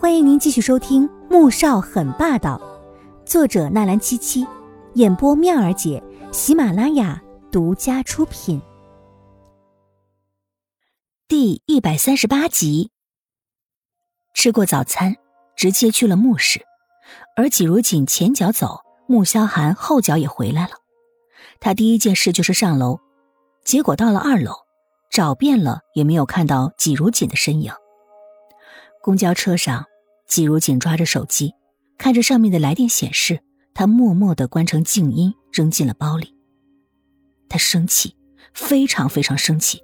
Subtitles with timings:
[0.00, 2.56] 欢迎您继续收听《穆少很霸道》，
[3.28, 4.46] 作者纳兰七七，
[4.94, 6.00] 演播妙儿姐，
[6.30, 8.62] 喜马拉雅独家出品。
[11.26, 12.92] 第一百三十八集。
[14.34, 15.16] 吃过早餐，
[15.56, 16.64] 直接去了墓室，
[17.34, 20.74] 而季如锦前脚走，穆萧寒后脚也回来了。
[21.58, 23.00] 他第一件事就是上楼，
[23.64, 24.52] 结果到了二楼，
[25.10, 27.72] 找遍了也没有看到季如锦的身影。
[29.08, 29.86] 公交车上，
[30.26, 31.54] 季如锦抓着手机，
[31.96, 33.40] 看着上面的来电显示，
[33.72, 36.36] 他默默的关成静音，扔进了包里。
[37.48, 38.14] 他生气，
[38.52, 39.82] 非常非常生气，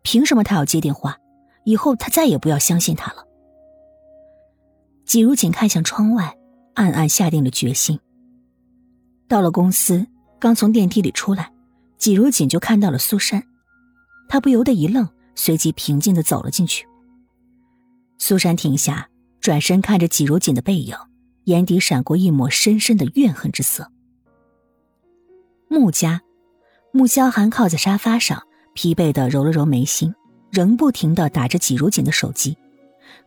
[0.00, 1.18] 凭什么他要接电话？
[1.64, 3.26] 以后他再也不要相信他了。
[5.04, 6.34] 季如锦看向窗外，
[6.72, 8.00] 暗暗下定了决心。
[9.28, 10.06] 到了公司，
[10.38, 11.52] 刚从电梯里出来，
[11.98, 13.44] 季如锦就看到了苏珊，
[14.26, 16.87] 他不由得一愣，随即平静的走了进去。
[18.18, 19.08] 苏珊停下，
[19.40, 20.96] 转身看着季如锦的背影，
[21.44, 23.90] 眼底闪过一抹深深的怨恨之色。
[25.68, 26.20] 穆家，
[26.92, 28.42] 穆萧寒靠在沙发上，
[28.74, 30.14] 疲惫的揉了揉眉心，
[30.50, 32.56] 仍不停的打着季如锦的手机，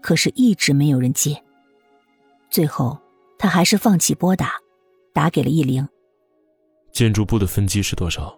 [0.00, 1.42] 可是一直没有人接。
[2.50, 2.98] 最后，
[3.38, 4.52] 他还是放弃拨打，
[5.12, 5.86] 打给了易灵。
[6.92, 8.36] 建筑部的分机是多少？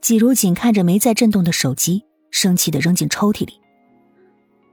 [0.00, 3.60] 季如锦看着没在震动的手机，生气的扔进抽屉里。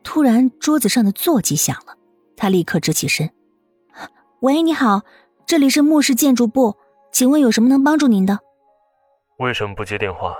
[0.03, 1.97] 突然，桌子上的座机响了，
[2.35, 3.31] 他立刻直起身
[4.41, 5.01] ：“喂，你好，
[5.47, 6.77] 这里是木氏建筑部，
[7.11, 8.39] 请问有什么能帮助您的？”
[9.39, 10.35] 为什么不接电话？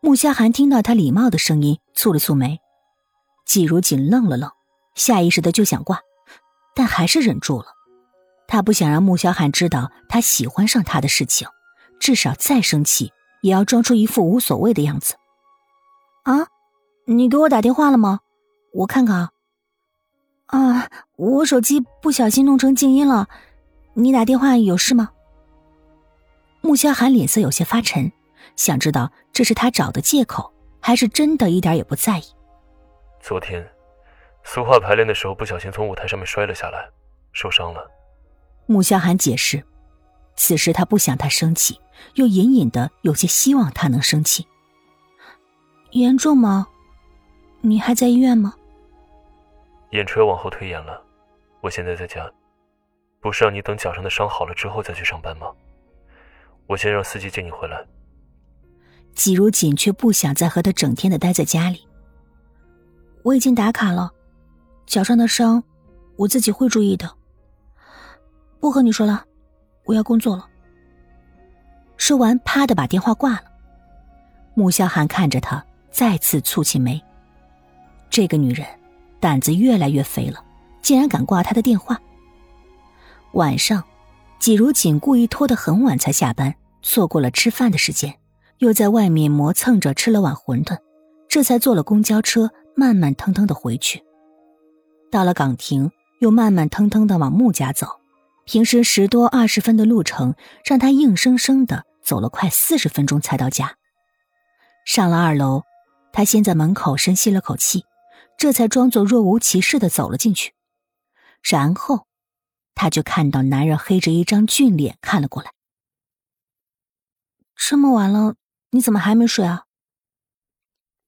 [0.00, 2.60] 穆萧寒听到他礼貌的声音，蹙了蹙眉。
[3.44, 4.50] 季如锦愣了愣，
[4.94, 6.00] 下意识的就想挂，
[6.74, 7.66] 但还是忍住了。
[8.46, 11.48] 他不想让穆萧寒知道他喜欢上他的事情，
[12.00, 15.16] 至少再生气也要装出一副无所谓的样子。
[16.24, 16.48] 啊，
[17.06, 18.20] 你给我打电话了吗？
[18.72, 19.32] 我看看啊，
[20.46, 23.28] 啊，我手机不小心弄成静音了。
[23.94, 25.10] 你打电话有事吗？
[26.60, 28.12] 穆萧寒脸色有些发沉，
[28.56, 32.22] 想知道这是他找的借口，还是真的一点也不在意。
[33.20, 33.66] 昨天，
[34.44, 36.88] 苏话排练的时候不小心从舞台上面摔了下来，
[37.32, 37.90] 受伤了。
[38.66, 39.64] 穆萧寒解释，
[40.36, 41.80] 此时他不想他生气，
[42.14, 44.46] 又隐隐的有些希望他能生气。
[45.92, 46.68] 严重吗？
[47.60, 48.54] 你还在医院吗？
[49.90, 51.02] 眼垂往后推延了，
[51.60, 52.30] 我现在在家，
[53.20, 55.46] 不是让你等脚上的伤好了之后再去上班吗？
[56.66, 57.84] 我先让司机接你回来。
[59.14, 61.86] 季如锦却不想再和他整天的待在家里。
[63.22, 64.12] 我已经打卡了，
[64.86, 65.62] 脚上的伤，
[66.16, 67.10] 我自己会注意的。
[68.60, 69.24] 不和你说了，
[69.84, 70.46] 我要工作了。
[71.96, 73.44] 说完，啪的把电话挂了。
[74.54, 77.02] 穆萧寒看着他，再次蹙起眉。
[78.10, 78.66] 这个女人
[79.20, 80.44] 胆子越来越肥了，
[80.82, 82.00] 竟然敢挂他的电话。
[83.32, 83.84] 晚上，
[84.38, 88.14] 季如锦故意拖得很晚才下班，错过了吃饭的时间，
[88.58, 90.78] 又在外面磨蹭着吃了碗馄饨，
[91.28, 94.02] 这才坐了公交车慢慢腾腾的回去。
[95.10, 95.90] 到了岗亭，
[96.20, 98.00] 又慢慢腾腾的往穆家走。
[98.44, 100.34] 平时十多二十分的路程，
[100.64, 103.76] 让他硬生生的走了快四十分钟才到家。
[104.86, 105.64] 上了二楼，
[106.12, 107.84] 他先在门口深吸了口气。
[108.38, 110.54] 这才装作若无其事的走了进去，
[111.42, 112.06] 然后，
[112.76, 115.52] 他就看到男人黑着一张俊脸看了过来。
[117.56, 118.36] 这么晚了，
[118.70, 119.64] 你怎么还没睡啊？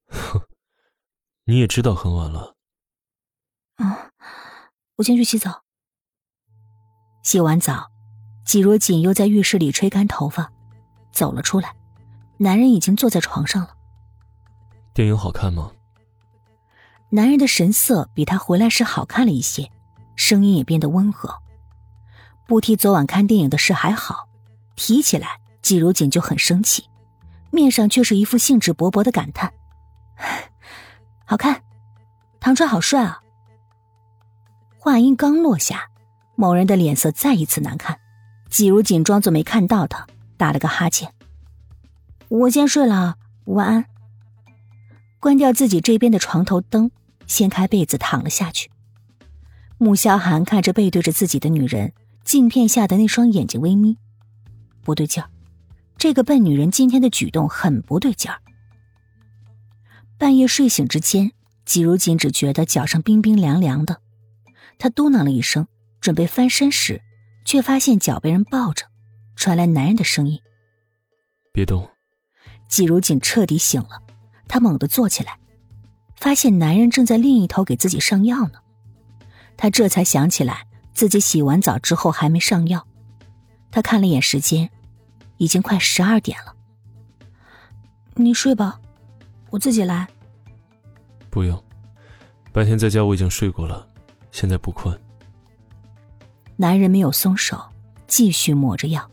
[0.08, 0.40] 哼，
[1.46, 2.56] 你也知道很晚了。
[3.76, 4.10] 啊，
[4.96, 5.62] 我先去洗澡。
[7.22, 7.92] 洗完澡，
[8.44, 10.52] 季若锦又在浴室里吹干头发，
[11.12, 11.76] 走了出来。
[12.38, 13.76] 男人已经坐在床上了。
[14.92, 15.72] 电影好看吗？
[17.12, 19.68] 男人的神色比他回来时好看了一些，
[20.14, 21.34] 声音也变得温和。
[22.46, 24.28] 不提昨晚看电影的事还好，
[24.76, 26.84] 提起来季如锦就很生气，
[27.50, 29.52] 面上却是一副兴致勃勃的感叹
[31.26, 31.62] ：“好看，
[32.38, 33.20] 唐川好帅啊！”
[34.78, 35.88] 话音刚落下，
[36.36, 37.98] 某人的脸色再一次难看。
[38.48, 40.06] 季如锦装作没看到他，
[40.36, 41.12] 打了个哈欠
[42.28, 43.84] ：“我先睡了，晚安。”
[45.20, 46.90] 关掉自己这边的床头灯。
[47.30, 48.70] 掀开被子躺了下去。
[49.78, 51.92] 穆萧寒看着背对着自己的女人，
[52.24, 53.96] 镜片下的那双眼睛微眯，
[54.82, 55.30] 不对劲儿。
[55.96, 58.40] 这个笨女人今天的举动很不对劲儿。
[60.18, 61.30] 半夜睡醒之间，
[61.64, 64.00] 季如锦只觉得脚上冰冰凉凉的，
[64.76, 65.68] 他嘟囔了一声，
[66.00, 67.00] 准备翻身时，
[67.44, 68.86] 却发现脚被人抱着，
[69.36, 70.40] 传来男人的声音
[71.54, 71.88] ：“别动。”
[72.68, 74.02] 季如锦彻底醒了，
[74.46, 75.39] 他猛地坐起来。
[76.20, 78.60] 发现男人正在另一头给自己上药呢，
[79.56, 82.86] 他这才想起来自己洗完澡之后还没上药。
[83.70, 84.70] 他看了眼时间，
[85.38, 86.54] 已经快十二点了。
[88.14, 88.78] 你睡吧，
[89.48, 90.06] 我自己来。
[91.30, 91.60] 不用，
[92.52, 93.88] 白天在家我已经睡过了，
[94.30, 95.00] 现在不困。
[96.56, 97.58] 男人没有松手，
[98.06, 99.10] 继续抹着药。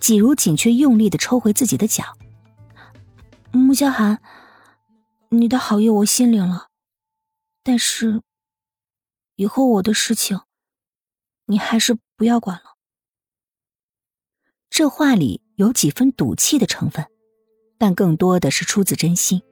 [0.00, 2.04] 季如锦却用力的抽回自己的脚。
[3.52, 4.20] 穆萧寒，
[5.34, 6.68] 你的好意我心领了，
[7.62, 8.22] 但是
[9.36, 10.40] 以后我的事情，
[11.46, 12.76] 你还是不要管了。
[14.70, 17.06] 这话里有几分赌气的成分，
[17.78, 19.42] 但更多的是出自真心。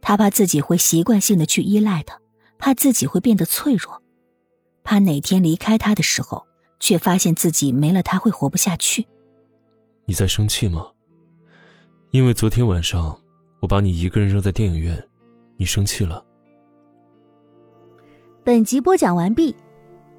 [0.00, 2.20] 他怕自己会习惯性的去依赖他，
[2.58, 4.02] 怕自己会变得脆弱，
[4.84, 6.46] 怕哪天离开他的时候，
[6.78, 9.06] 却发现自己没了他会活不下去。
[10.04, 10.92] 你在生气吗？
[12.10, 13.18] 因为昨天晚上
[13.60, 15.08] 我把你一个人扔在电影院，
[15.62, 16.24] 你生气了。
[18.42, 19.54] 本集播讲完毕，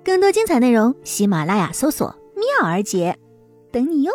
[0.01, 3.19] 更多精彩内容，喜马拉雅搜索“妙儿姐”，
[3.69, 4.13] 等你哟。